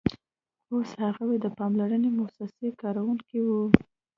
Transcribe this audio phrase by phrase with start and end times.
[0.73, 3.63] اوس هغوی د پاملرنې موسسې کارکوونکي وو